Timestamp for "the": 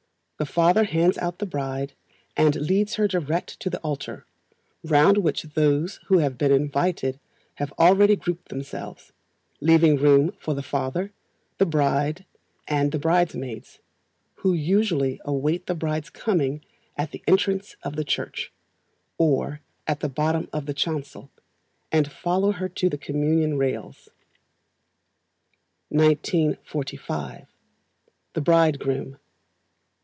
0.39-0.47, 1.37-1.45, 3.69-3.77, 10.55-10.63, 11.59-11.67, 12.91-12.97, 15.67-15.75, 17.11-17.21, 17.91-18.03, 19.99-20.09, 20.65-20.73, 22.89-22.97, 28.33-28.41